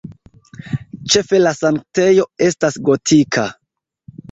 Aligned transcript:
Ĉefe 1.15 1.41
la 1.41 1.51
sanktejo 1.59 2.27
estas 2.49 2.81
gotika. 2.91 3.49